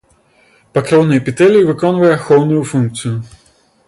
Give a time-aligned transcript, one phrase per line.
[0.77, 3.15] Покрыўны эпітэлій выконвае ахоўную функцыю.